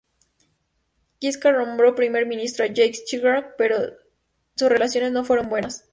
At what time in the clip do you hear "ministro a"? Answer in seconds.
2.25-2.69